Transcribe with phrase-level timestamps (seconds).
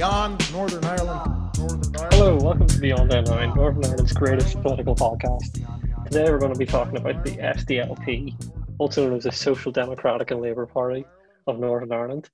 [0.00, 1.50] Beyond Northern Ireland.
[1.58, 2.14] Northern Ireland.
[2.14, 5.62] Hello, welcome to Beyond NI, Northern Ireland's greatest political podcast.
[6.06, 8.34] Today we're going to be talking about the SDLP,
[8.78, 11.04] also known as the Social Democratic and Labour Party
[11.46, 12.30] of Northern Ireland.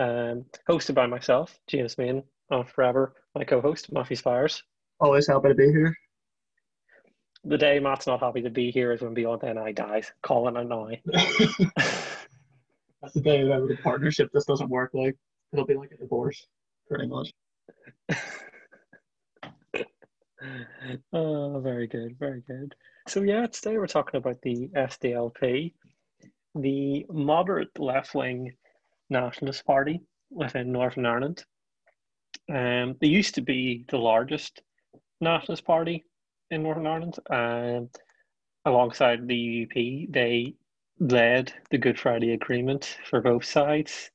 [0.00, 4.60] Um, hosted by myself, James Main, and forever my co-host, Matthew Spires.
[4.98, 5.96] Always happy to be here.
[7.44, 10.10] The day Matt's not happy to be here is when Beyond NI dies.
[10.24, 10.90] Calling it now.
[13.00, 14.90] That's the day that the partnership just doesn't work.
[14.92, 15.16] Like
[15.52, 16.48] it'll be like a divorce,
[16.90, 17.32] pretty much.
[21.12, 22.74] oh, very good, very good.
[23.06, 25.72] So yeah, today we're talking about the SDLP,
[26.56, 28.52] the moderate left-wing
[29.08, 31.44] nationalist party within Northern Ireland.
[32.52, 34.60] Um, they used to be the largest
[35.20, 36.04] nationalist party
[36.50, 37.18] in Northern Ireland.
[37.30, 37.88] Um,
[38.64, 40.54] alongside the UUP, they
[40.98, 44.10] led the Good Friday Agreement for both sides.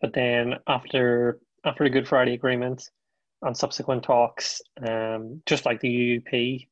[0.00, 2.90] But then after after the Good Friday Agreement
[3.42, 6.68] and subsequent talks, um, just like the UUP,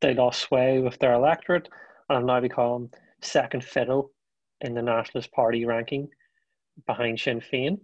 [0.00, 1.68] they lost sway with their electorate
[2.08, 2.90] and have now become
[3.20, 4.10] second fiddle
[4.60, 6.08] in the Nationalist Party ranking
[6.86, 7.78] behind Sinn Féin.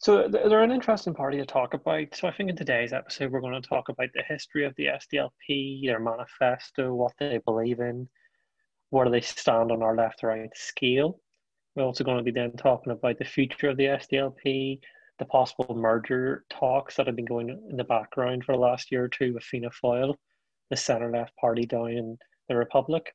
[0.00, 2.14] So they're an interesting party to talk about.
[2.14, 4.86] So I think in today's episode we're going to talk about the history of the
[4.86, 8.08] SDLP, their manifesto, what they believe in,
[8.90, 11.20] where do they stand on our left-right scale.
[11.74, 14.80] We're also going to be then talking about the future of the SDLP,
[15.18, 19.04] the possible merger talks that have been going in the background for the last year
[19.04, 20.14] or two with Fianna Fáil,
[20.70, 23.12] the centre-left party down in the Republic.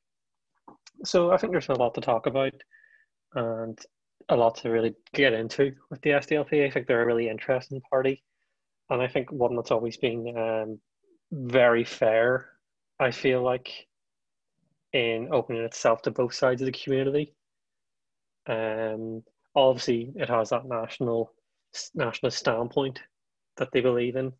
[1.04, 2.52] So I think there's a lot to talk about,
[3.34, 3.78] and
[4.28, 6.66] a lot to really get into with the SDLP.
[6.66, 8.22] I think they're a really interesting party,
[8.90, 10.78] and I think one that's always been um,
[11.32, 12.50] very fair.
[13.00, 13.86] I feel like
[14.92, 17.34] in opening itself to both sides of the community.
[18.46, 21.32] Um, obviously, it has that national
[21.94, 23.00] nationalist standpoint
[23.56, 24.32] that they believe in,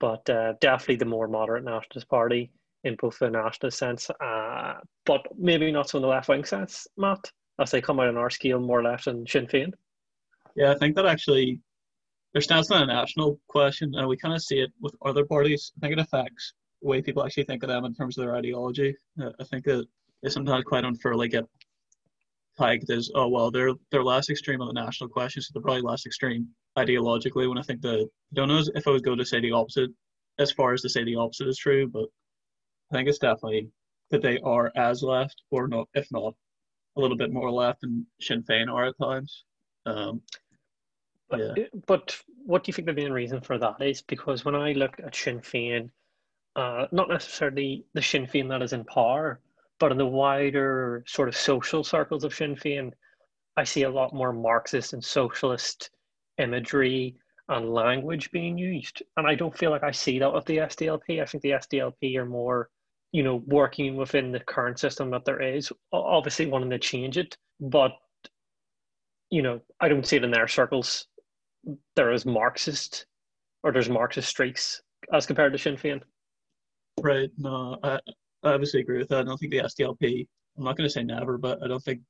[0.00, 2.50] but uh, definitely the more moderate nationalist party
[2.84, 4.74] in both the nationalist sense, uh,
[5.06, 7.30] but maybe not so in the left wing sense, Matt
[7.60, 9.72] as they come out on our scale more left than Sinn Féin?
[10.56, 11.60] Yeah, I think that actually
[12.32, 15.72] their stance on a national question, and we kind of see it with other parties.
[15.76, 18.36] I think it affects the way people actually think of them in terms of their
[18.36, 18.96] ideology.
[19.20, 19.86] Uh, I think that
[20.22, 21.44] they sometimes quite unfairly get
[22.58, 25.82] tagged as, oh well, they're they're less extreme on the national question, so they're probably
[25.82, 27.48] less extreme ideologically.
[27.48, 29.90] When I think the I don't know if I would go to say the opposite,
[30.38, 32.06] as far as to say the opposite is true, but
[32.90, 33.68] I think it's definitely
[34.10, 36.34] that they are as left, or not, if not
[36.96, 39.44] a little bit more left than Sinn Féin are at times.
[39.86, 40.20] Um,
[41.30, 41.64] but, yeah.
[41.86, 44.02] but what do you think the main reason for that is?
[44.02, 45.88] Because when I look at Sinn Féin,
[46.54, 49.40] uh, not necessarily the Sinn Féin that is in power,
[49.82, 52.92] but in the wider sort of social circles of Sinn Féin,
[53.56, 55.90] I see a lot more Marxist and socialist
[56.38, 57.16] imagery
[57.48, 59.02] and language being used.
[59.16, 61.20] And I don't feel like I see that with the SDLP.
[61.20, 62.70] I think the SDLP are more
[63.10, 67.36] you know, working within the current system that there is, obviously wanting to change it,
[67.60, 67.90] but
[69.30, 71.08] you know, I don't see it in their circles.
[71.96, 73.06] There is Marxist
[73.64, 74.80] or there's Marxist streaks
[75.12, 76.02] as compared to Sinn Féin.
[77.00, 77.30] Right.
[77.36, 77.98] No, I,
[78.42, 79.20] I obviously agree with that.
[79.20, 80.26] I don't think the SDLP.
[80.56, 82.00] I'm not going to say never, but I don't think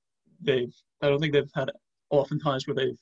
[0.41, 0.75] they've.
[1.01, 1.71] I don't think they've had
[2.11, 2.99] oftentimes where they've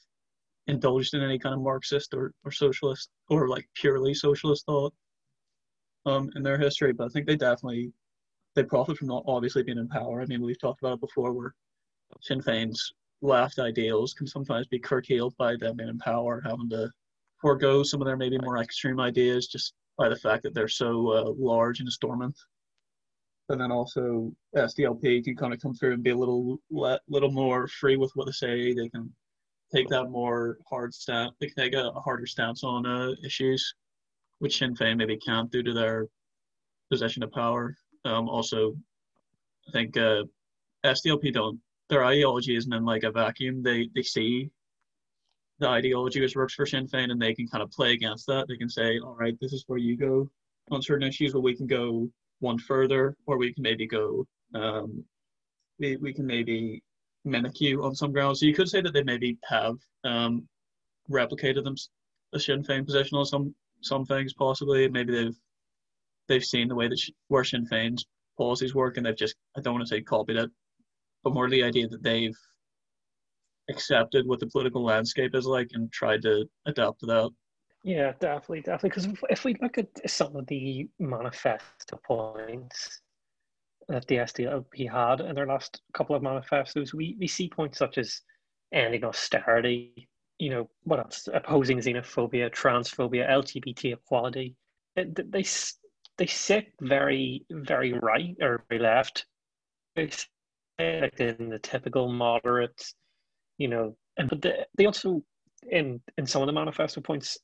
[0.67, 4.95] indulged in any kind of Marxist or, or socialist or like purely socialist thought
[6.07, 7.93] um, in their history, but I think they definitely
[8.55, 10.21] they profit from not obviously being in power.
[10.21, 11.55] I mean, we've talked about it before, where
[12.21, 12.93] Sinn Féin's
[13.23, 16.91] left ideals can sometimes be curtailed by them being in power, having to
[17.41, 21.11] forego some of their maybe more extreme ideas just by the fact that they're so
[21.11, 22.37] uh, large and dormant.
[23.50, 27.33] And then also SDLP can kind of come through and be a little le- little
[27.33, 28.72] more free with what they say.
[28.72, 29.12] They can
[29.75, 31.34] take that more hard stance.
[31.41, 33.75] They can take a, a harder stance on uh, issues
[34.41, 36.09] which Sinn Féin maybe can't due to their
[36.91, 37.77] possession of power.
[38.05, 38.75] Um, also,
[39.69, 40.25] I think uh,
[40.84, 43.63] SDLP don't their ideology isn't in like a vacuum.
[43.63, 44.51] They they see
[45.59, 48.47] the ideology which works for Sinn Féin and they can kind of play against that.
[48.48, 50.30] They can say, all right, this is where you go
[50.71, 52.09] on certain issues, but we can go
[52.41, 55.04] one further, or we can maybe go, um,
[55.78, 56.83] we, we can maybe
[57.25, 58.41] mimic you on some grounds.
[58.41, 60.48] So you could say that they maybe have um,
[61.10, 61.77] replicated them
[62.33, 64.89] a Sinn Féin position on some some things possibly.
[64.89, 65.37] Maybe they've
[66.28, 68.04] they've seen the way that where Sinn Féin's
[68.39, 70.51] policies work, and they've just I don't want to say copied it,
[71.25, 72.37] but more the idea that they've
[73.69, 77.31] accepted what the political landscape is like and tried to adapt to that.
[77.82, 78.91] Yeah, definitely, definitely.
[78.91, 83.00] Because if we look at some of the manifesto points
[83.88, 87.98] that the SDLP had in their last couple of manifestos, we, we see points such
[87.98, 88.21] as
[88.72, 91.28] ending austerity, you know, what else?
[91.32, 94.56] Opposing xenophobia, transphobia, LGBT equality.
[94.97, 95.44] It, they
[96.18, 99.27] they sit very very right or very left.
[99.97, 102.82] Like in the typical moderate,
[103.59, 105.22] you know, and but they, they also
[105.71, 107.38] in in some of the manifesto points,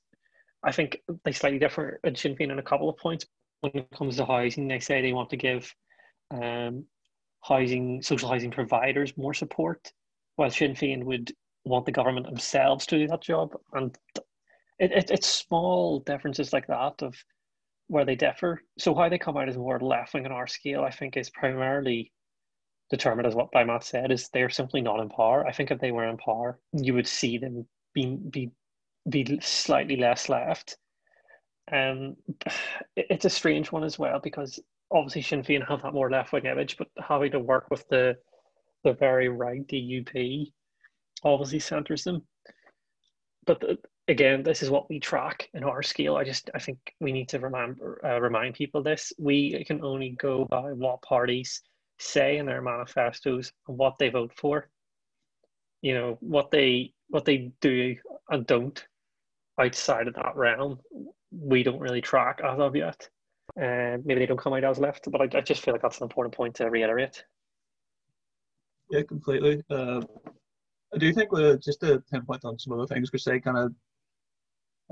[0.66, 3.24] I think they slightly differ in Sinn Féin in a couple of points.
[3.60, 5.72] When it comes to housing, they say they want to give
[6.30, 6.84] um,
[7.42, 9.92] housing social housing providers more support,
[10.34, 11.32] while Sinn Féin would
[11.64, 13.52] want the government themselves to do that job.
[13.72, 13.96] And
[14.78, 17.14] it, it, it's small differences like that of
[17.86, 18.60] where they differ.
[18.78, 21.30] So how they come out as more left wing on our scale, I think, is
[21.30, 22.12] primarily
[22.90, 25.46] determined as what by Matt said, is they're simply not in power.
[25.46, 28.50] I think if they were in power, you would see them be be
[29.08, 30.76] be slightly less left.
[31.72, 32.16] Um,
[32.96, 34.60] it's a strange one as well because
[34.90, 38.16] obviously Sinn Féin have that more left wing image, but having to work with the
[38.84, 40.52] the very right DUP
[41.24, 42.22] obviously centers them.
[43.44, 46.16] But the, again, this is what we track in our scale.
[46.16, 49.12] I just I think we need to remember uh, remind people this.
[49.18, 51.62] We can only go by what parties
[51.98, 54.68] say in their manifestos and what they vote for.
[55.82, 57.96] You know what they what they do
[58.28, 58.84] and don't
[59.58, 60.78] outside of that realm.
[61.30, 63.08] We don't really track as of yet.
[63.60, 65.98] Uh, maybe they don't come out as left, but I, I just feel like that's
[65.98, 67.24] an important point to reiterate.
[68.90, 69.62] Yeah, completely.
[69.70, 70.02] Uh,
[70.94, 73.74] I do think we're just to pinpoint on some of the things they kind of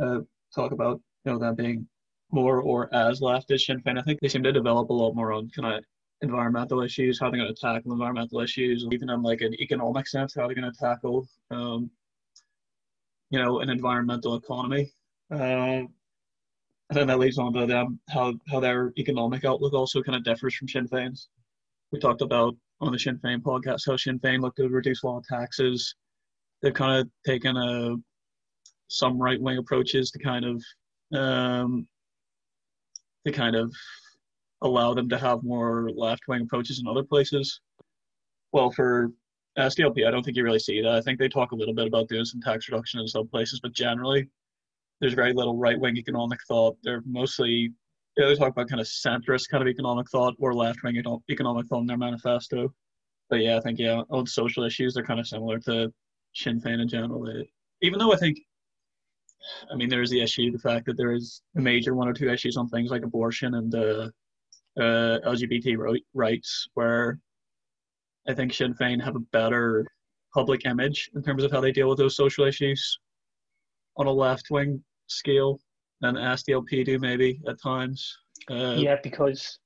[0.03, 0.21] uh,
[0.55, 1.87] talk about, you know, them being
[2.31, 3.99] more or as left as Sinn Féin.
[3.99, 5.85] I think they seem to develop a lot more on kind of
[6.21, 10.35] environmental issues, how they're going to tackle environmental issues, even on like an economic sense,
[10.35, 11.91] how they're going to tackle, um,
[13.35, 14.93] you know, an environmental economy.
[15.33, 15.89] Um,
[16.89, 20.23] I think that leads on to them how how their economic outlook also kind of
[20.23, 21.29] differs from Sinn Féin's.
[21.91, 25.21] We talked about on the Sinn Féin podcast how Sinn Féin looked to reduce a
[25.29, 25.97] taxes.
[26.63, 27.97] They've kind of taken a
[28.87, 30.63] some right wing approaches to kind of
[31.19, 31.89] um,
[33.27, 33.75] to kind of
[34.63, 37.61] allow them to have more left wing approaches in other places.
[38.53, 39.11] Well, for
[39.59, 40.93] SDLP, I don't think you really see that.
[40.93, 43.61] I think they talk a little bit about doing some tax reduction in some places,
[43.61, 44.29] but generally,
[45.01, 46.77] there's very little right wing economic thought.
[46.83, 47.73] They're mostly
[48.17, 51.81] they talk about kind of centrist kind of economic thought or left wing economic thought
[51.81, 52.73] in their manifesto.
[53.29, 55.93] But yeah, I think yeah, on social issues they're kind of similar to
[56.35, 57.29] Sinn Féin in general.
[57.83, 58.39] Even though I think
[59.71, 62.13] I mean, there is the issue, the fact that there is a major one or
[62.13, 64.09] two issues on things like abortion and uh,
[64.79, 67.19] uh, LGBT rights, where
[68.29, 69.87] I think Sinn Féin have a better
[70.33, 72.99] public image in terms of how they deal with those social issues
[73.97, 75.61] on a left wing scale
[76.01, 78.17] than SDLP do, maybe at times.
[78.51, 79.59] Uh, yeah, because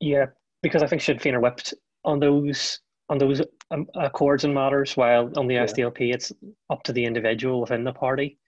[0.00, 0.26] yeah,
[0.62, 1.74] because I think Sinn Féin are whipped
[2.04, 3.40] on those on those
[3.70, 5.64] um, accords and matters, while on the yeah.
[5.64, 6.32] SDLP it's
[6.70, 8.38] up to the individual within the party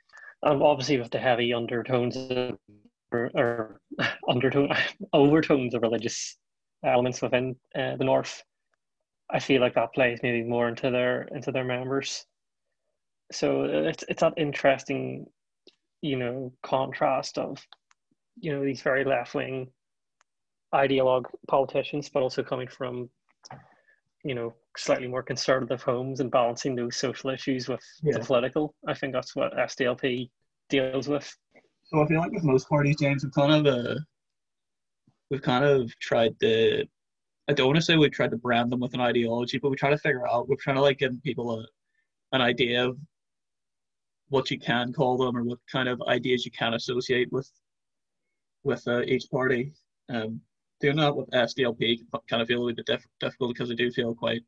[0.43, 2.59] um, obviously with the heavy undertones of,
[3.12, 3.81] or, or
[4.29, 4.71] undertone
[5.12, 6.37] overtones of religious
[6.85, 8.43] elements within uh, the north
[9.31, 12.27] i feel like that plays maybe more into their into their members
[13.31, 15.27] so it's it's that interesting
[16.01, 17.59] you know contrast of
[18.41, 19.69] you know these very left-wing
[20.75, 23.09] ideologue politicians but also coming from
[24.25, 28.17] you know slightly more conservative homes and balancing those social issues with yeah.
[28.17, 28.75] the political.
[28.87, 30.31] I think that's what SDLP
[30.69, 31.35] deals with.
[31.85, 33.95] So I feel like with most parties, James, we've kind of uh,
[35.31, 36.87] we've kind of tried to.
[37.49, 39.76] I don't want to say we tried to brand them with an ideology, but we
[39.76, 40.49] try to figure out.
[40.49, 41.67] We're trying to like give people a
[42.33, 42.99] an idea of
[44.28, 47.50] what you can call them or what kind of ideas you can associate with
[48.64, 49.73] with uh, each party.
[50.11, 50.40] Um,
[50.81, 53.90] doing that with SDLP kind of feel a little bit diff- difficult because they do
[53.90, 54.43] feel quite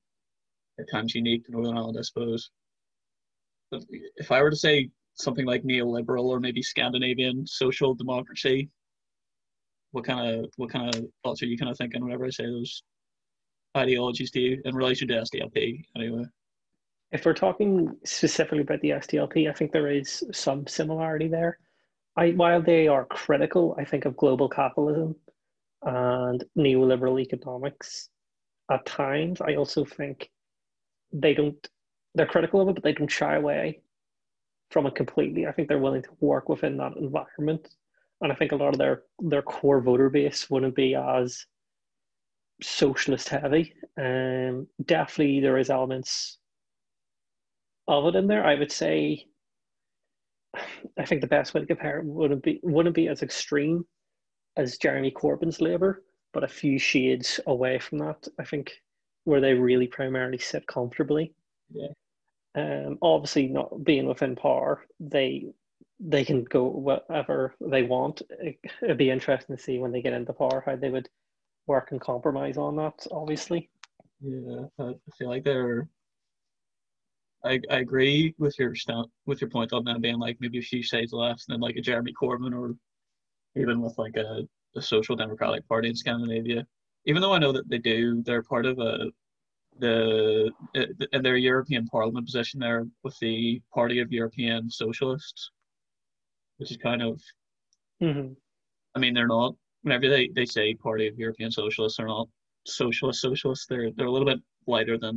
[0.79, 2.51] at times unique to Northern Ireland, I suppose.
[3.71, 3.83] But
[4.17, 8.69] if I were to say something like neoliberal or maybe Scandinavian social democracy,
[9.93, 12.47] what kind of what kind of thoughts are you kind of thinking whenever I say
[12.47, 12.83] those
[13.77, 16.25] ideologies to you in relation to SDLP anyway?
[17.13, 21.59] If we're talking specifically about the SDLP, I think there is some similarity there.
[22.17, 25.17] I, while they are critical, I think, of global capitalism
[25.83, 28.09] and neoliberal economics,
[28.71, 30.31] at times I also think
[31.13, 31.69] they don't
[32.15, 33.81] they're critical of it, but they don't shy away
[34.71, 35.47] from it completely.
[35.47, 37.69] I think they're willing to work within that environment.
[38.21, 41.47] And I think a lot of their their core voter base wouldn't be as
[42.63, 43.75] socialist heavy.
[43.99, 46.39] Um definitely there is elements
[47.89, 48.45] of it in there.
[48.45, 49.27] I would say
[50.99, 53.85] I think the best way to compare it wouldn't be wouldn't be as extreme
[54.57, 58.27] as Jeremy Corbyn's Labour, but a few shades away from that.
[58.39, 58.73] I think
[59.25, 61.33] where they really primarily sit comfortably.
[61.73, 61.89] Yeah.
[62.57, 65.47] Um, obviously, not being within power, they
[66.01, 68.23] they can go whatever they want.
[68.31, 71.09] It, would be interesting to see when they get into power how they would
[71.67, 73.07] work and compromise on that.
[73.13, 73.71] Obviously.
[74.21, 75.89] Yeah, I feel like they're.
[77.45, 80.63] I, I agree with your st- with your point on them being like maybe a
[80.63, 82.75] few shades less than like a Jeremy Corbyn or
[83.57, 86.67] even with like a, a social democratic party in Scandinavia.
[87.07, 89.07] Even though I know that they do, they're part of a
[89.79, 95.51] the uh, in their European Parliament position there with the Party of European Socialists,
[96.61, 97.21] which is kind of.
[98.03, 98.33] Mm-hmm.
[98.95, 99.55] I mean, they're not.
[99.83, 102.29] Whenever they, they say Party of European Socialists, they're not
[102.67, 103.67] socialist socialists.
[103.67, 105.17] They're they're a little bit lighter than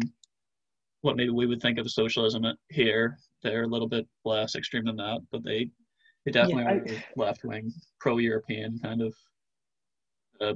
[1.01, 3.17] what maybe we would think of socialism here.
[3.43, 5.69] They're a little bit less extreme than that, but they
[6.25, 9.13] they definitely yeah, I, are left wing, pro European kind of
[10.39, 10.53] uh,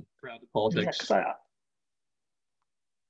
[0.53, 1.05] politics.
[1.09, 1.17] Yeah,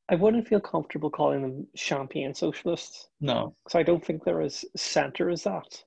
[0.10, 3.10] I, I wouldn't feel comfortable calling them champagne socialists.
[3.22, 5.84] No, because I don't think they're as centre as that.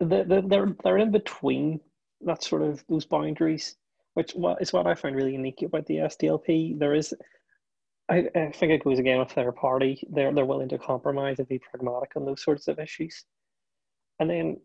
[0.00, 1.80] They're, they're, they're in between
[2.22, 3.76] that sort of those boundaries,
[4.14, 6.78] which is what I find really unique about the SDLP.
[6.78, 7.14] There is,
[8.08, 10.02] I, I think it goes again with their party.
[10.10, 13.24] They're they're willing to compromise and be pragmatic on those sorts of issues.
[14.20, 14.60] And then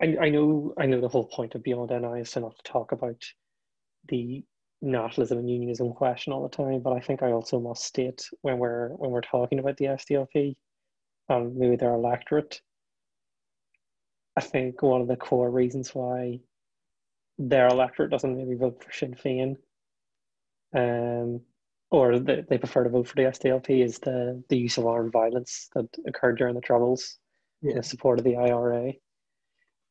[0.00, 2.92] I, I know I know the whole point of Beyond NI is to not talk
[2.92, 3.22] about
[4.08, 4.44] the
[4.80, 8.58] nationalism and unionism question all the time, but I think I also must state when
[8.58, 10.54] we're when we're talking about the SDLP
[11.28, 12.60] um, maybe their electorate,
[14.38, 16.38] I think one of the core reasons why
[17.38, 19.56] their electorate doesn't maybe vote for Sinn Féin,
[20.76, 21.40] um,
[21.90, 25.10] or they, they prefer to vote for the SDLP is the, the use of armed
[25.10, 27.18] violence that occurred during the Troubles
[27.62, 27.74] yeah.
[27.74, 28.92] in support of the IRA.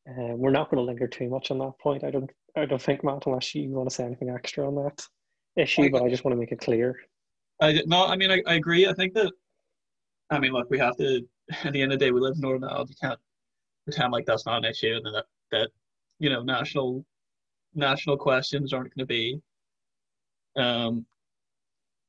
[0.07, 2.05] Um, we're not going to linger too much on that point.
[2.05, 2.31] I don't.
[2.55, 5.05] I don't think, Matt, unless you want to say anything extra on that
[5.57, 6.95] issue, I, but I just want to make it clear.
[7.61, 8.05] I no.
[8.05, 8.87] I mean, I, I agree.
[8.87, 9.33] I think that.
[10.29, 11.27] I mean, look, we have to.
[11.65, 12.89] At the end of the day, we live in Northern Ireland.
[12.89, 13.19] You can't
[13.87, 15.69] pretend like that's not an issue, and that that
[16.19, 17.05] you know national
[17.73, 19.39] national questions aren't going to be
[20.57, 21.05] um,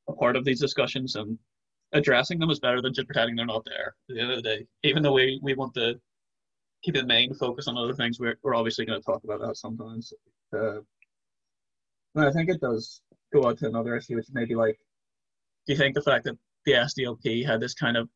[0.09, 1.39] a part of these discussions, and
[1.93, 3.95] addressing them is better than just pretending they're not there.
[4.09, 6.01] At the end of the day, even though we we want to
[6.83, 8.21] keep the main focus on other things.
[8.21, 10.13] We're, we're obviously going to talk about that sometimes.
[10.53, 10.79] Uh,
[12.15, 13.01] but I think it does
[13.33, 14.79] go on to another issue, which may be like,
[15.67, 18.09] do you think the fact that the SDLP had this kind of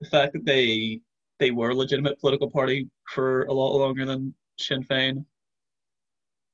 [0.00, 1.00] the fact that they
[1.38, 5.24] they were a legitimate political party for a lot longer than Sinn Féin?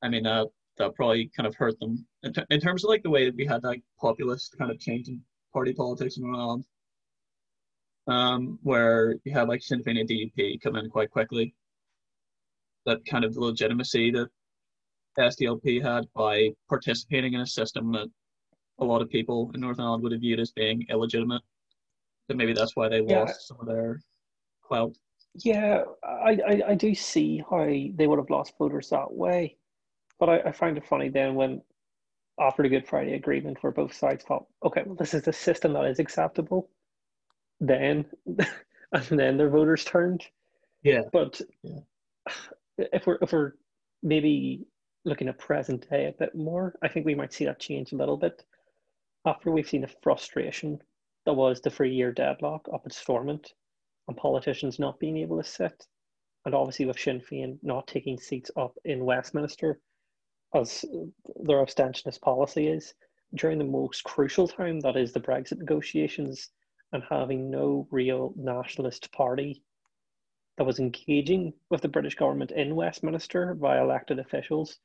[0.03, 0.49] I mean, that
[0.79, 3.37] that probably kind of hurt them in, t- in terms of like the way that
[3.37, 5.21] we had like populist kind of change in
[5.53, 6.65] party politics in Ireland
[8.07, 11.55] um, where you had like Sinn Féin and DUP come in quite quickly.
[12.87, 14.29] That kind of legitimacy that
[15.19, 18.09] SDLP had by participating in a system that
[18.81, 21.43] a lot of people in Northern Ireland would have viewed as being illegitimate.
[22.29, 23.35] So maybe that's why they lost yeah.
[23.41, 24.01] some of their
[24.73, 24.97] clout.
[25.35, 29.57] Yeah, I, I, I, do see how they would have lost voters that way.
[30.19, 31.63] But I, I find it funny then when
[32.41, 35.73] after the Good Friday Agreement where both sides thought, okay, well this is the system
[35.75, 36.71] that is acceptable
[37.61, 40.23] then and then their voters turned.
[40.83, 41.03] Yeah.
[41.13, 41.81] But yeah.
[42.79, 43.53] if we're if we're
[44.03, 44.67] maybe
[45.05, 47.97] looking at present day a bit more, I think we might see that change a
[47.97, 48.45] little bit.
[49.27, 50.79] After we've seen the frustration
[51.27, 53.53] that was the three year deadlock up at Stormont
[54.09, 55.87] and politicians not being able to sit,
[56.45, 59.81] and obviously with Sinn Féin not taking seats up in Westminster
[60.55, 60.85] as
[61.41, 62.95] their abstentionist policy is
[63.35, 66.51] during the most crucial time that is the Brexit negotiations
[66.93, 69.63] and having no real nationalist party
[70.59, 74.79] that was engaging with the British government in Westminster by elected officials,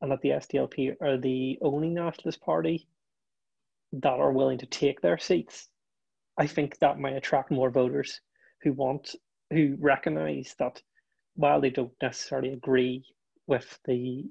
[0.00, 2.88] and that the SDLP are the only nationalist party
[3.92, 5.68] that are willing to take their seats,
[6.38, 8.20] I think that might attract more voters
[8.62, 9.14] who want,
[9.50, 10.80] who recognise that
[11.34, 13.04] while they don't necessarily agree
[13.46, 14.24] with the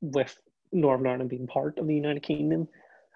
[0.00, 0.36] with
[0.72, 2.68] Northern Ireland being part of the United Kingdom,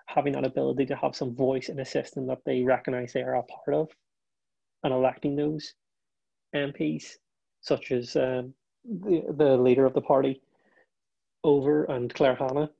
[0.07, 3.35] having that ability to have some voice in a system that they recognise they are
[3.35, 3.91] a part of
[4.85, 5.75] and electing those
[6.55, 7.17] MPs,
[7.61, 10.41] such as um, the, the leader of the party,
[11.43, 12.71] Over and Claire Hanna.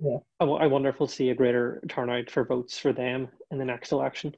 [0.00, 0.18] Yeah.
[0.38, 3.64] I, I wonder if we'll see a greater turnout for votes for them in the
[3.64, 4.34] next election.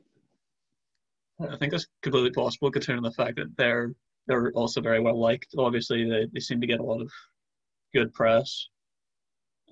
[1.49, 3.93] I think that's completely possible considering the fact that they're
[4.27, 5.55] they're also very well liked.
[5.57, 7.11] Obviously, they, they seem to get a lot of
[7.95, 8.69] good press.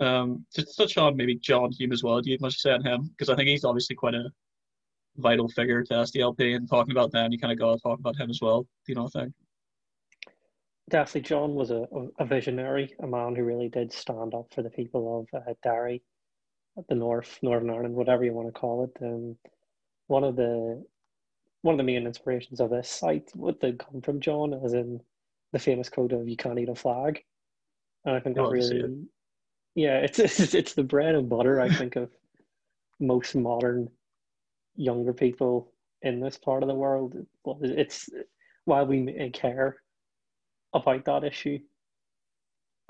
[0.00, 2.20] Um, just touch on maybe John Hume as well.
[2.20, 3.10] Do you have much to say on him?
[3.10, 4.30] Because I think he's obviously quite a
[5.16, 8.16] vital figure to SDLP, and talking about them, you kind of got to talk about
[8.16, 8.62] him as well.
[8.62, 9.34] Do you know what I think?
[10.90, 11.86] Definitely, John was a,
[12.18, 16.02] a visionary, a man who really did stand up for the people of uh, Derry,
[16.88, 19.04] the North, Northern Ireland, whatever you want to call it.
[19.04, 19.36] Um,
[20.06, 20.82] one of the
[21.62, 25.00] one of the main inspirations of this site would they come from John, as in
[25.52, 27.24] the famous quote of "You can't eat a flag,"
[28.04, 29.06] and I think oh, that to see really,
[29.74, 31.60] yeah, it's, it's it's the bread and butter.
[31.60, 32.10] I think of
[33.00, 33.88] most modern
[34.76, 35.72] younger people
[36.02, 37.14] in this part of the world.
[37.44, 38.08] Well, It's
[38.64, 39.76] while we care
[40.74, 41.58] about that issue,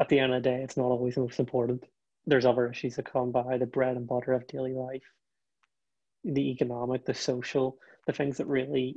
[0.01, 1.85] at the end of the day, it's not always the most important.
[2.27, 5.05] There's other issues that come by the bread and butter of daily life,
[6.25, 8.97] the economic, the social, the things that really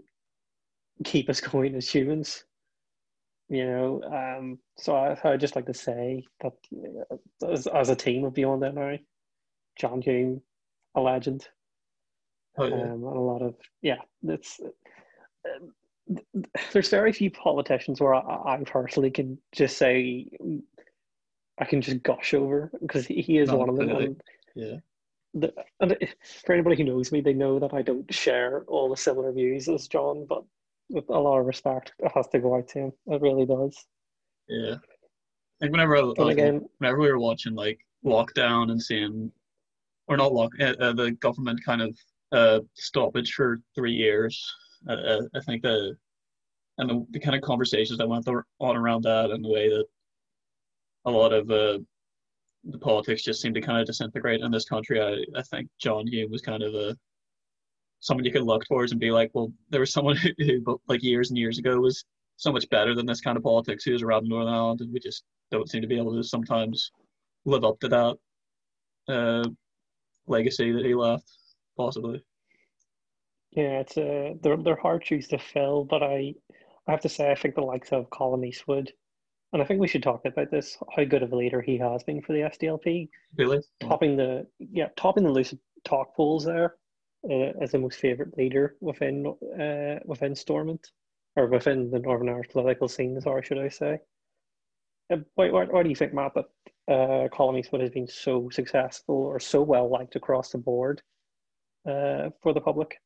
[1.03, 2.44] keep us going as humans.
[3.50, 6.53] You know, um, so I, I'd just like to say that
[7.12, 9.03] uh, as, as a team of Beyond NI,
[9.77, 10.41] John Hume,
[10.96, 11.48] a legend,
[12.58, 12.74] Oh, yeah.
[12.75, 14.60] um, and a lot of yeah that's
[15.46, 16.15] uh,
[16.74, 20.27] there's very few politicians where I, I personally can just say
[21.58, 24.18] i can just gush over because he, is No, one of them
[24.56, 24.75] yeah.
[25.34, 25.98] The, and
[26.46, 29.70] for anybody who knows me they know that i don't share all the similar views
[29.70, 30.44] as john but
[30.90, 33.86] with a lot of respect it has to go out to him it really does
[34.50, 34.76] Yeah.
[35.62, 39.32] like whenever I, I again whenever we were watching like lockdown and seeing,
[40.08, 41.98] or not lock, uh, uh, the government kind of
[42.32, 44.44] uh, stoppage for three years,
[44.90, 45.96] uh, uh, I think the
[46.78, 48.28] and the, the kind of conversations that went
[48.60, 49.86] on around that and the way that
[51.06, 51.78] a lot of uh,
[52.63, 55.01] the politics just seemed to kind of disintegrate in this country.
[55.01, 56.96] I, I think John Hume was kind of a
[58.00, 61.03] someone you could look towards and be like, well, there was someone who, who like
[61.03, 62.03] years and years ago was
[62.38, 65.00] so much better than this kind of politics who was around Northern Ireland, and we
[65.00, 66.91] just don't seem to be able to sometimes
[67.46, 68.18] live up to that
[69.08, 69.50] uh,
[70.27, 71.32] legacy that he left,
[71.77, 72.24] possibly.
[73.51, 76.34] Yeah, it's a they're they're hard shoes to fill, but I
[76.88, 78.91] I have to say I think the likes of Colum Eastwood,
[79.53, 82.03] and I think we should talk about this, how good of a leader he has
[82.03, 83.60] been for the SDLP, Really?
[83.81, 86.75] topping the yeah topping the lucid talk polls there
[87.29, 89.25] uh, as the most favourite leader within
[89.59, 90.92] uh within Stormont
[91.35, 94.00] or within the Northern Irish political scene, sorry, should I say?
[95.35, 99.16] Why, why, why do you think, Matt, that uh, Colum Eastwood has been so successful
[99.16, 101.01] or so well liked across the board
[101.87, 102.98] uh, for the public?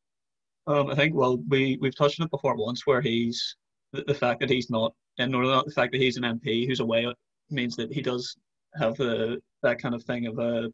[0.67, 3.55] Um, I think well we we've touched on it before once where he's
[3.93, 6.79] the, the fact that he's not Northern Ireland, the fact that he's an MP who's
[6.79, 7.11] away
[7.49, 8.35] means that he does
[8.75, 10.71] have the that kind of thing of a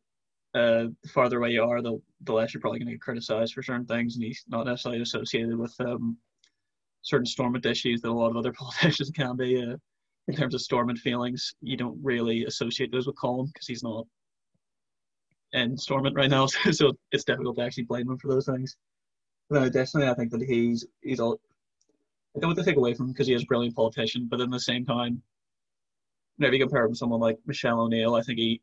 [0.53, 3.53] uh, the farther away you are, the the less you're probably going to get criticised
[3.53, 6.17] for certain things, and he's not necessarily associated with um,
[7.01, 9.61] certain Stormont issues that a lot of other politicians can be.
[9.61, 9.77] Uh,
[10.27, 14.05] in terms of Stormont feelings, you don't really associate those with Colum because he's not
[15.53, 18.75] in Stormont right now, so, so it's difficult to actually blame him for those things.
[19.49, 20.09] No, definitely.
[20.09, 21.39] I think that he's he's all.
[22.35, 24.39] I don't want to take away from him because he is a brilliant politician, but
[24.39, 25.21] at the same time,
[26.37, 28.61] whenever you compare him to someone like Michelle O'Neill, I think he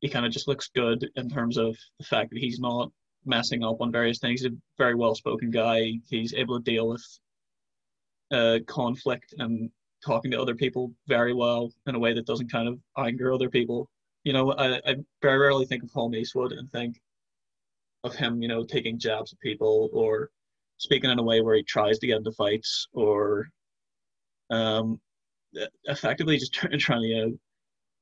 [0.00, 2.90] he kind of just looks good in terms of the fact that he's not
[3.24, 4.40] messing up on various things.
[4.40, 5.94] He's a very well spoken guy.
[6.08, 7.04] He's able to deal with
[8.30, 9.70] uh, conflict and
[10.04, 13.50] talking to other people very well in a way that doesn't kind of anger other
[13.50, 13.88] people.
[14.24, 17.00] You know, I, I very rarely think of Colum Eastwood and think
[18.04, 20.30] of him, you know, taking jabs at people or
[20.78, 23.48] speaking in a way where he tries to get into fights or
[24.50, 25.00] um,
[25.84, 27.38] effectively just try, trying to you know,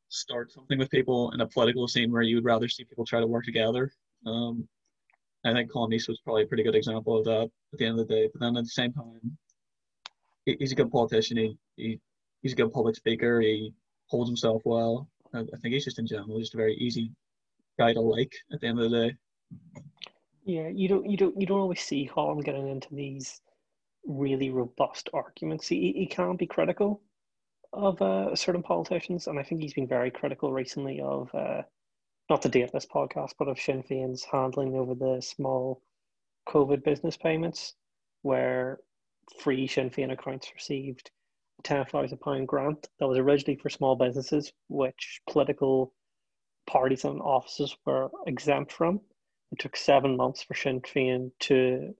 [0.09, 3.21] start something with people in a political scene where you would rather see people try
[3.21, 3.91] to work together.
[4.25, 4.69] Um,
[5.45, 8.09] I think Colum was probably a pretty good example of that at the end of
[8.09, 8.29] the day.
[8.33, 9.37] But then at the same time,
[10.45, 11.37] he, he's a good politician.
[11.37, 12.01] He, he
[12.43, 13.41] he's a good public speaker.
[13.41, 13.73] He
[14.09, 15.09] holds himself well.
[15.33, 17.13] I, I think he's just in general just a very easy
[17.79, 19.15] guy to like at the end of the day.
[20.47, 23.43] Yeah, you don't you don't you don't always see Colum getting into these
[24.07, 25.69] really robust arguments.
[25.69, 27.03] He he can be critical
[27.73, 31.63] of uh, certain politicians, and I think he's been very critical recently of uh,
[32.31, 35.83] not to date this podcast, but of Sinn Féin's handling over the small
[36.49, 37.75] COVID business payments,
[38.23, 38.81] where
[39.41, 41.11] free Sinn Féin accounts received
[41.61, 45.93] a ten thousand pound grant that was originally for small businesses, which political
[46.67, 49.01] parties and offices were exempt from.
[49.53, 51.95] It took seven months for Sinn Féin to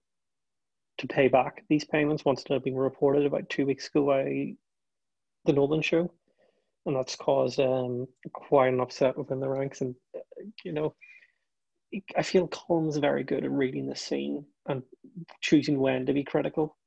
[0.97, 4.55] to pay back these payments once had been reported about two weeks ago by
[5.45, 6.11] the Nolan show.
[6.85, 9.81] And that's caused um, quite an upset within the ranks.
[9.81, 10.19] And, uh,
[10.63, 10.95] you know,
[12.17, 14.83] I feel Colum's very good at reading the scene and
[15.41, 16.77] choosing when to be critical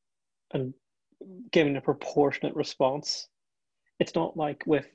[0.52, 0.74] and
[1.52, 3.28] giving a proportionate response.
[3.98, 4.88] It's not like with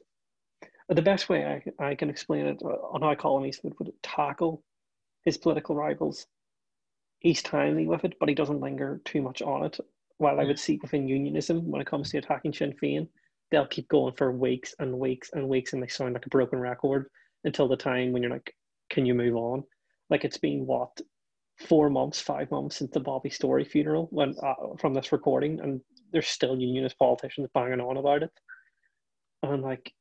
[0.89, 4.63] the best way I, I can explain it on how Colum Eastwood would tackle
[5.25, 6.27] his political rivals.
[7.19, 9.79] He's timely with it, but he doesn't linger too much on it.
[10.17, 13.09] While I would see within unionism, when it comes to attacking Sinn Féin,
[13.51, 16.59] they'll keep going for weeks and weeks and weeks, and they sound like a broken
[16.59, 17.09] record
[17.43, 18.55] until the time when you're like,
[18.89, 19.63] "Can you move on?"
[20.09, 21.01] Like it's been what
[21.67, 25.81] four months, five months since the Bobby Storey funeral when uh, from this recording, and
[26.11, 28.31] there's still unionist politicians banging on about it.
[29.43, 29.93] And I'm like,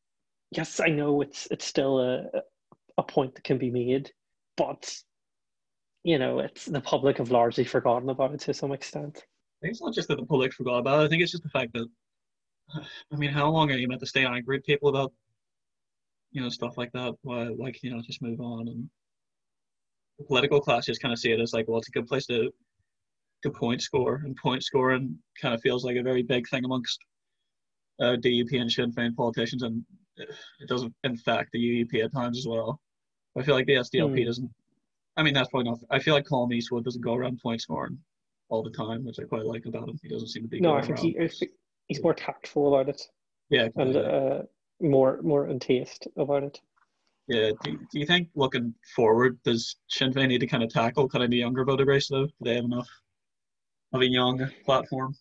[0.50, 2.24] yes, I know it's it's still a
[2.98, 4.10] a point that can be made,
[4.56, 4.96] but
[6.04, 9.24] you know, it's the public have largely forgotten about it to some extent.
[9.26, 11.04] I think it's not just that the public forgot about it.
[11.06, 11.88] I think it's just the fact that,
[13.12, 15.12] I mean, how long are you meant to stay angry at people about,
[16.32, 17.14] you know, stuff like that?
[17.22, 18.68] Why, like, you know, just move on?
[18.68, 18.90] And
[20.18, 22.26] the political class just kind of see it as like, well, it's a good place
[22.26, 22.50] to,
[23.42, 26.98] to point score, and point scoring kind of feels like a very big thing amongst
[28.00, 29.82] uh, DUP and Sinn Féin politicians, and
[30.16, 32.80] it doesn't infect the UUP at times as well.
[33.36, 34.26] I feel like the SDLP Hmm.
[34.26, 34.50] doesn't.
[35.16, 35.80] I mean, that's probably not.
[35.90, 37.98] I feel like Colum Eastwood doesn't go around point scoring
[38.48, 39.98] all the time, which I quite like about him.
[40.02, 40.60] He doesn't seem to be.
[40.60, 41.52] No, I think he I think
[41.86, 43.00] he's more tactful about it
[43.50, 44.42] Yeah, and uh,
[44.80, 46.60] more more in taste about it.
[47.28, 47.52] yeah.
[47.62, 51.24] Do, do you think looking forward, does Sinn Féin need to kind of tackle kind
[51.24, 52.26] of the younger voter base though?
[52.26, 52.88] Do they have enough
[53.92, 55.14] of a young platform?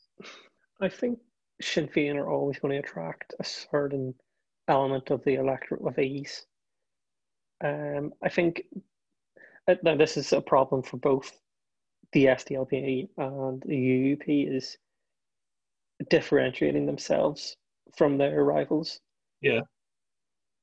[0.82, 1.20] I think
[1.62, 4.16] Sinn Féin are always going to attract a certain
[4.68, 6.46] element of the electorate with ease.
[7.64, 8.64] Um, I think
[9.84, 11.32] now this is a problem for both
[12.12, 14.78] the SDLP and the UUP is
[16.10, 17.56] differentiating themselves
[17.98, 19.00] from their rivals.
[19.42, 19.62] Yeah.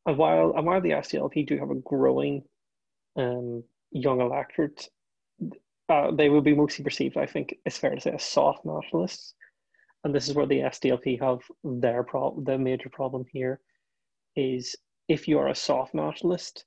[0.06, 2.42] And while and while the SDLP do have a growing
[3.16, 4.88] um, young electorate,
[5.88, 9.34] uh, they will be mostly perceived, I think, it's fair to say, as soft nationalists
[10.04, 12.44] and this is where the SDLP have their problem.
[12.44, 13.60] The major problem here
[14.34, 14.76] is
[15.08, 16.64] if you are a soft nationalist,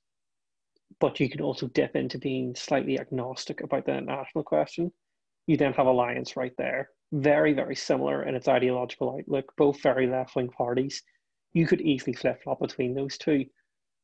[1.00, 4.92] but you can also dip into being slightly agnostic about the national question,
[5.46, 6.90] you then have Alliance right there.
[7.12, 11.02] Very, very similar in its ideological outlook, both very left wing parties.
[11.52, 13.46] You could easily flip flop between those two.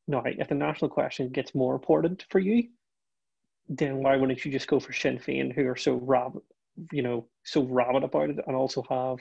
[0.06, 2.68] Now, if the national question gets more important for you,
[3.68, 6.42] then why wouldn't you just go for Sinn Féin, who are so rabid,
[6.92, 9.18] you know, so rabid about it, and also have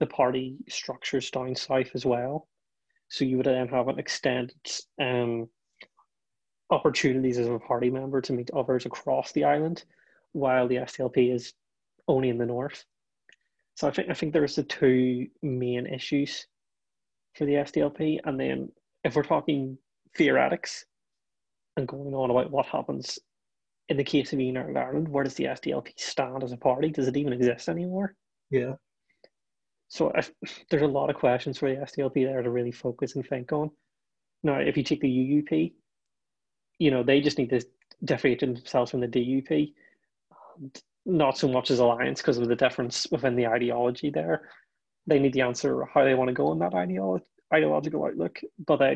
[0.00, 2.48] the party structures down south as well?
[3.08, 4.56] So you would then have an extended
[5.00, 5.48] um,
[6.70, 9.84] opportunities as a party member to meet others across the island,
[10.32, 11.52] while the SDLP is
[12.08, 12.84] only in the north.
[13.76, 16.46] So I think I think there's the two main issues
[17.34, 18.70] for the SDLP, and then
[19.02, 19.78] if we're talking
[20.16, 20.84] theoretics
[21.76, 23.18] and going on about what happens
[23.88, 26.90] in the case of United Ireland, where does the SDLP stand as a party?
[26.90, 28.14] Does it even exist anymore?
[28.50, 28.74] Yeah.
[29.88, 30.32] So if,
[30.70, 33.70] there's a lot of questions for the SDLP there to really focus and think on.
[34.42, 35.72] Now, if you take the UUP,
[36.78, 37.64] you know they just need to
[38.04, 39.72] differentiate themselves from the DUP,
[41.06, 44.48] not so much as alliance because of the difference within the ideology there.
[45.06, 47.20] They need to answer how they want to go in that ideolo-
[47.52, 48.40] ideological outlook.
[48.66, 48.94] But uh,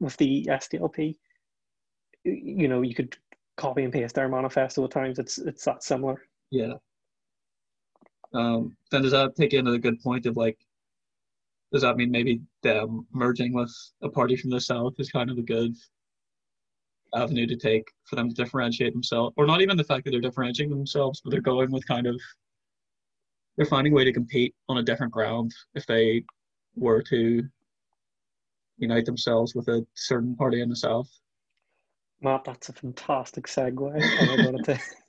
[0.00, 1.16] with the SDLP,
[2.24, 3.16] you know, you could
[3.56, 5.18] copy and paste their manifesto at times.
[5.18, 6.22] It's it's that similar.
[6.50, 6.74] Yeah.
[8.32, 10.58] Um, then does that take into the good point of like,
[11.72, 15.38] does that mean maybe them merging with a party from the south is kind of
[15.38, 15.76] a good
[17.14, 20.20] avenue to take for them to differentiate themselves, or not even the fact that they're
[20.20, 22.20] differentiating themselves, but they're going with kind of
[23.56, 26.24] they're finding a way to compete on a different ground if they
[26.74, 27.42] were to
[28.78, 31.08] unite themselves with a certain party in the south.
[32.20, 33.74] Matt, that's a fantastic segue.
[33.76, 34.78] gonna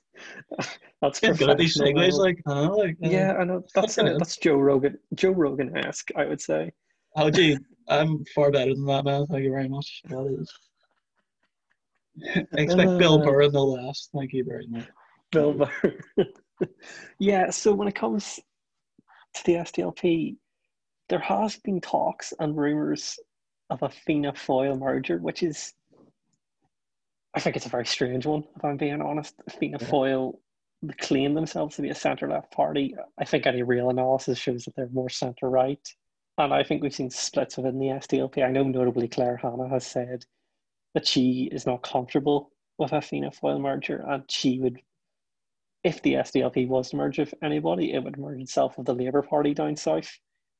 [1.02, 3.62] that's Getting good at these segues, like, I like, uh, Yeah, I know.
[3.74, 4.98] That's uh, that's Joe Rogan.
[5.14, 6.70] Joe Rogan esque, I would say.
[7.16, 9.26] Oh, gee, I'm far better than that, man.
[9.26, 10.02] Thank you very much.
[10.08, 10.52] That is.
[12.34, 14.10] I expect Bill Uh, Burr in the last.
[14.16, 14.86] Thank you very much.
[15.32, 15.98] Bill Burr.
[17.18, 17.50] yeah.
[17.50, 18.40] So when it comes
[19.34, 20.36] to the SDLP,
[21.08, 23.18] there has been talks and rumors
[23.70, 25.72] of a Fianna Fáil merger, which is,
[27.34, 28.44] I think it's a very strange one.
[28.56, 29.88] If I'm being honest, Fianna Yeah.
[29.88, 30.38] Fáil
[31.00, 32.94] claim themselves to be a centre left party.
[33.18, 35.86] I think any real analysis shows that they're more centre right.
[36.38, 38.44] And I think we've seen splits within the SDLP.
[38.44, 40.24] I know notably Claire Hanna has said
[40.96, 44.80] that she is not comfortable with a Fianna Fáil merger and she would,
[45.84, 49.20] if the SDLP was to merge with anybody, it would merge itself with the Labour
[49.20, 50.10] Party down south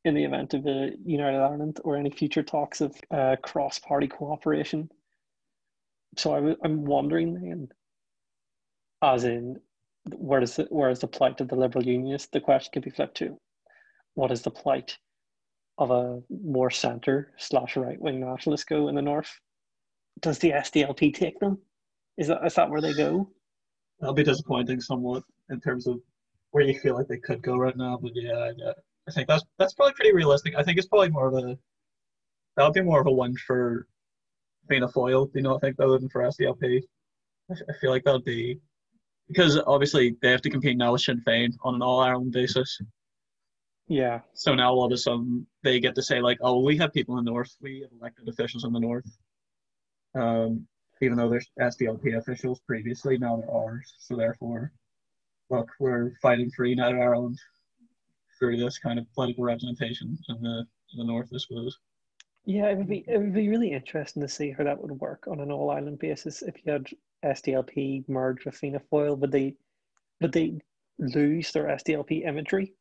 [0.05, 4.09] in the event of a United Ireland or any future talks of uh, cross party
[4.09, 4.91] cooperation.
[6.19, 7.69] So I w- I'm wondering then,
[9.03, 9.57] as in,
[10.15, 12.29] where is the, where is the plight of the Liberal Unionists?
[12.31, 13.39] The question could be flipped to,
[14.17, 14.99] what is the plight
[15.79, 19.41] of a more centre slash right wing nationalist go in the north?
[20.21, 21.59] Does the SDLP take them?
[22.17, 23.29] Is that is that where they go?
[24.01, 26.01] That'll be disappointing somewhat in terms of
[26.51, 27.99] where you feel like they could go right now.
[28.01, 28.73] But yeah, I,
[29.09, 30.55] I think that's that's probably pretty realistic.
[30.57, 31.59] I think it's probably more of a
[32.57, 33.87] that would be more of a win for
[34.69, 35.33] Fianna Fáil.
[35.33, 36.83] Do you not think that would be for SDLP?
[37.51, 38.59] I feel like that would be
[39.29, 42.81] because obviously they have to compete now with Sinn Féin on an All Ireland basis.
[43.89, 46.93] Yeah, So now all of a sudden they get to say like, oh, we have
[46.93, 49.07] people in the north, we have elected officials in the north.
[50.17, 50.67] Um,
[51.03, 53.95] even though there's SDLP officials previously, now they're ours.
[53.99, 54.73] So therefore,
[55.51, 57.39] look, we're fighting for United Ireland
[58.39, 61.79] through this kind of political representation in the in the north, I suppose.
[62.45, 62.69] yeah.
[62.69, 65.41] It would be it would be really interesting to see how that would work on
[65.41, 66.87] an all island basis if you had
[67.25, 69.19] SDLP merge with Fianna Fáil.
[69.19, 69.57] Would they
[70.21, 70.59] would they
[70.99, 72.73] lose their SDLP imagery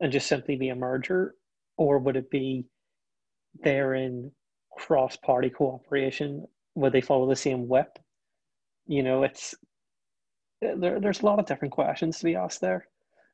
[0.00, 1.34] and just simply be a merger,
[1.76, 2.66] or would it be
[3.62, 4.30] they're in
[4.76, 6.46] cross party cooperation?
[6.74, 7.98] Would they follow the same whip?
[8.86, 9.54] You know, it's
[10.62, 12.86] eh, there, there's a lot of different questions to be asked there.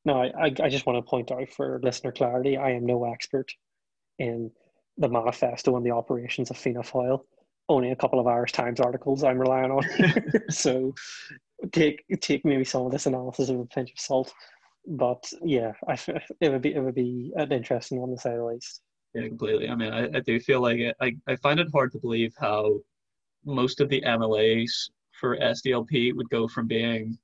[0.05, 3.53] No, I, I, just want to point out for listener clarity, I am no expert
[4.18, 4.50] in
[4.96, 7.20] the manifesto and the operations of Fianna Fáil.
[7.68, 9.85] Only a couple of Irish Times articles I'm relying on.
[10.50, 10.94] so
[11.72, 14.33] take take maybe some of this analysis with a pinch of salt.
[14.87, 15.98] But yeah, I,
[16.40, 18.81] it would be it would be an interesting one to say the least.
[19.14, 19.68] Yeah, completely.
[19.68, 22.35] I mean, I, I do feel like it, I, I find it hard to believe
[22.38, 22.79] how
[23.44, 27.18] most of the MLAs for SDLP would go from being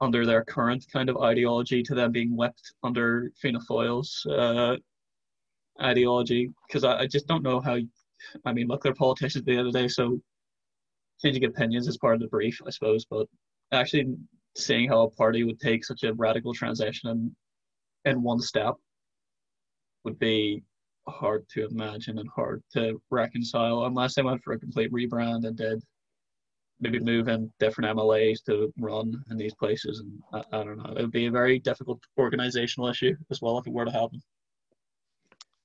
[0.00, 4.76] under their current kind of ideology to them being whipped under Fianna Fáil's uh,
[5.82, 6.50] ideology.
[6.66, 7.78] Because I, I just don't know how.
[8.44, 10.20] I mean, look, they're politicians at the end of the day, so
[11.22, 13.04] changing opinions is part of the brief, I suppose.
[13.04, 13.26] But
[13.72, 14.16] actually
[14.56, 17.36] seeing how a party would take such a radical transition in,
[18.04, 18.74] in one step
[20.04, 20.62] would be
[21.08, 25.56] hard to imagine and hard to reconcile unless they went for a complete rebrand and
[25.56, 25.82] did
[26.80, 30.00] maybe move in different MLAs to run in these places.
[30.00, 33.58] And I, I don't know, it would be a very difficult organizational issue as well
[33.58, 34.22] if it were to happen.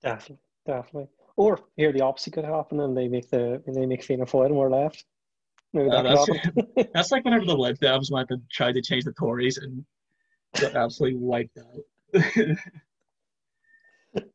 [0.02, 1.10] Definitely, definitely.
[1.36, 4.48] Or here the opposite could happen, and they make the and they make Fianna Fáil
[4.48, 5.06] and we're left.
[5.74, 6.30] Maybe Uh, that's,
[6.94, 9.84] that's like whenever the Lib Dems went and tried to change the Tories and
[10.60, 12.22] got absolutely wiped out.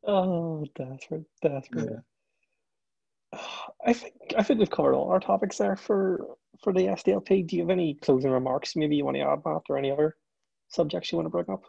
[0.05, 1.89] oh, that's Desperate, desperate.
[1.91, 3.39] Yeah.
[3.85, 7.47] I think I think we've covered all our topics there for for the SDLP.
[7.47, 8.75] Do you have any closing remarks?
[8.75, 10.15] Maybe you want to add, Matt, or any other
[10.69, 11.63] subjects you want to bring up?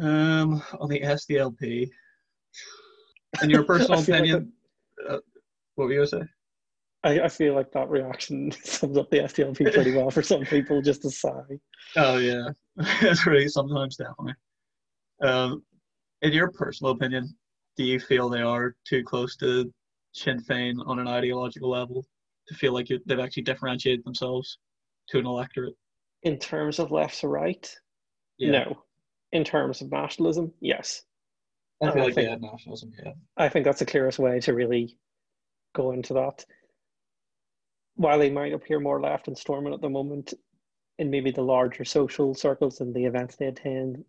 [0.00, 1.90] Um, on the SDLP,
[3.42, 4.52] in your personal feel like opinion,
[5.08, 5.18] uh,
[5.74, 6.30] what were you gonna say?
[7.04, 10.82] I, I feel like that reaction sums up the SDLP pretty well for some people.
[10.82, 11.32] Just a sigh.
[11.96, 12.50] Oh yeah,
[13.00, 14.34] that's really sometimes definitely.
[15.22, 15.62] Um,
[16.22, 17.34] in your personal opinion,
[17.76, 19.72] do you feel they are too close to
[20.12, 22.04] Sinn Féin on an ideological level
[22.48, 24.58] to feel like they've actually differentiated themselves
[25.08, 25.74] to an electorate?
[26.22, 27.72] In terms of left to right,
[28.38, 28.50] Yeah.
[28.50, 28.82] no.
[29.32, 31.04] In terms of nationalism, yes.
[31.82, 32.92] I feel I like think- they had nationalism.
[33.04, 34.98] Yeah, I think that's the clearest way to really
[35.74, 36.44] go into that.
[37.94, 40.34] While they might appear more left and Stormont at the moment,
[40.98, 44.04] in maybe the larger social circles and the events they attend,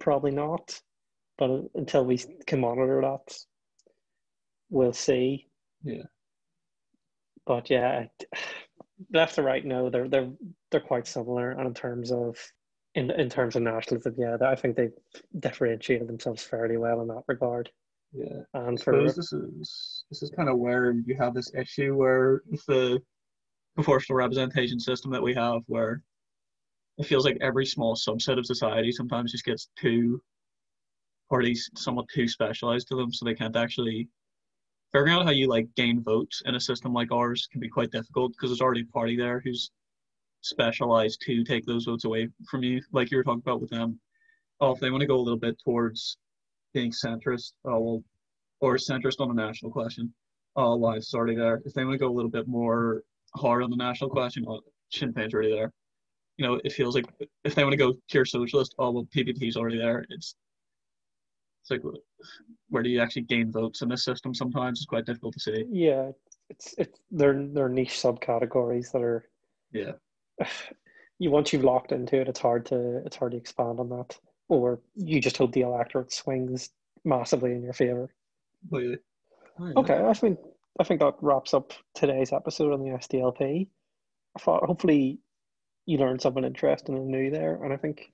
[0.00, 0.80] probably not.
[1.38, 3.38] But until we can monitor that,
[4.70, 5.46] we'll see.
[5.82, 6.02] Yeah.
[7.46, 8.06] But yeah,
[9.12, 10.30] left to right, no, they're they're
[10.70, 11.52] they're quite similar.
[11.52, 12.36] And in terms of
[12.94, 14.92] in in terms of nationalism, yeah, I think they've
[15.38, 17.70] differentiated themselves fairly well in that regard.
[18.12, 18.40] yeah.
[18.54, 23.00] And for this is this is kind of where you have this issue where the
[23.76, 26.02] proportional representation system that we have, where
[26.98, 30.20] it feels like every small subset of society sometimes just gets too
[31.28, 34.08] parties somewhat too specialized to them, so they can't actually
[34.92, 37.90] figuring out how you like gain votes in a system like ours can be quite
[37.90, 39.70] difficult because there's already a party there who's
[40.42, 43.98] specialized to take those votes away from you, like you were talking about with them.
[44.60, 46.16] Oh, if they want to go a little bit towards
[46.74, 48.04] being centrist, oh well,
[48.60, 50.12] or centrist on a national question,
[50.56, 51.60] oh, Alliance is already there.
[51.64, 53.02] If they want to go a little bit more
[53.36, 54.60] hard on the national question, oh,
[54.90, 55.72] Sinn Féin's already there.
[56.36, 57.06] You know, it feels like
[57.44, 60.06] if they want to go pure socialist, oh well, PBP's already there.
[60.08, 60.34] It's
[61.70, 61.94] it's like
[62.70, 64.34] where do you actually gain votes in this system?
[64.34, 65.64] Sometimes it's quite difficult to see.
[65.70, 66.10] Yeah,
[66.50, 69.28] it's it's they're they're niche subcategories that are
[69.72, 69.92] Yeah,
[71.18, 74.18] you once you've locked into it, it's hard to it's hard to expand on that.
[74.48, 76.70] Or you just hope the electorate swings
[77.04, 78.14] massively in your favor.
[78.60, 78.96] completely.
[79.60, 80.38] Oh, Okay, I think
[80.80, 83.68] I think that wraps up today's episode on the SDLP.
[84.36, 85.18] I thought hopefully
[85.86, 88.10] you learned something interesting and new there, and I think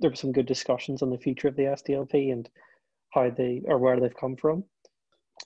[0.00, 2.48] there were some good discussions on the future of the SDLP and
[3.12, 4.64] how they or where they've come from.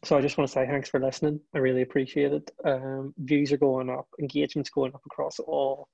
[0.04, 1.40] So I just want to say thanks for listening.
[1.54, 2.50] I really appreciate it.
[2.64, 5.88] Um, views are going up, engagement's going up across all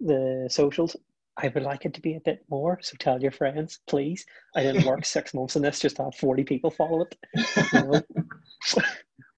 [0.00, 0.96] the socials.
[1.38, 4.24] I would like it to be a bit more, so tell your friends, please.
[4.54, 7.16] I didn't work six months on this just to have 40 people follow it.
[7.72, 8.02] You know?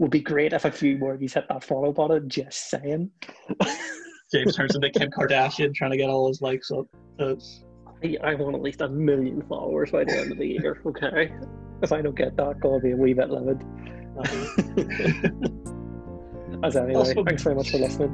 [0.01, 3.11] Would be great if a few more of these hit that follow button, just saying.
[4.33, 6.87] James turns into Kim Kardashian trying to get all his likes up.
[7.17, 7.65] That's
[8.05, 11.33] I, I want at least a million followers by the end of the year, okay?
[11.83, 13.63] If I don't get that, I'll be a wee bit livid.
[14.15, 14.31] Um,
[16.63, 18.13] As anyway, Also- thanks very much for listening.